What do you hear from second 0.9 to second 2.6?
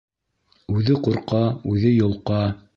ҡурҡа, үҙе йолҡа.